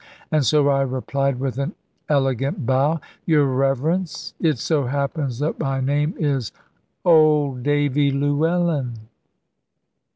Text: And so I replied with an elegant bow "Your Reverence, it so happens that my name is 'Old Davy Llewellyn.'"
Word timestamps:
And 0.31 0.43
so 0.43 0.67
I 0.67 0.81
replied 0.81 1.39
with 1.39 1.59
an 1.59 1.75
elegant 2.09 2.65
bow 2.65 2.99
"Your 3.27 3.45
Reverence, 3.45 4.33
it 4.39 4.57
so 4.57 4.85
happens 4.87 5.37
that 5.37 5.59
my 5.59 5.79
name 5.79 6.15
is 6.17 6.51
'Old 7.05 7.61
Davy 7.61 8.09
Llewellyn.'" 8.09 8.95